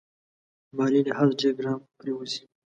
[0.75, 2.41] مالي لحاظ ډېر ګران پرېوزي.